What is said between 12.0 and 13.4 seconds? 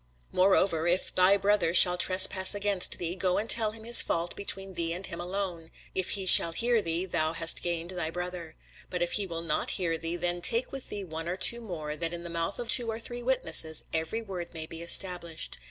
in the mouth of two or three